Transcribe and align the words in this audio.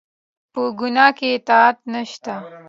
په 0.53 0.61
ګناه 0.79 1.11
کې 1.17 1.27
اطاعت 1.37 1.77
نشته 1.93 2.33